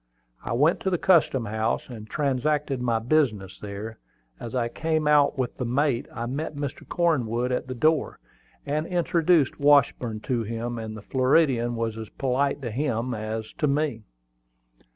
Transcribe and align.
I 0.43 0.53
went 0.53 0.79
to 0.79 0.89
the 0.89 0.97
custom 0.97 1.45
house, 1.45 1.87
and 1.87 2.09
transacted 2.09 2.81
my 2.81 2.97
business 2.97 3.59
there. 3.59 3.99
As 4.39 4.55
I 4.55 4.67
came 4.67 5.07
out 5.07 5.37
with 5.37 5.57
the 5.57 5.63
mate, 5.63 6.07
I 6.11 6.25
met 6.25 6.55
Mr. 6.55 6.87
Cornwood 6.89 7.51
at 7.51 7.67
the 7.67 7.75
door. 7.75 8.17
I 8.65 8.77
introduced 8.77 9.59
Washburn 9.59 10.21
to 10.21 10.41
him; 10.41 10.79
and 10.79 10.97
the 10.97 11.03
Floridian 11.03 11.75
was 11.75 11.99
as 11.99 12.09
polite 12.09 12.63
to 12.63 12.71
him 12.71 13.13
as 13.13 13.53
to 13.59 13.67
me. 13.67 14.01